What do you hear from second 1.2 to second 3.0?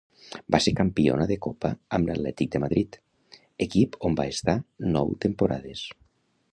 de Copa amb l'Atlètic de Madrid,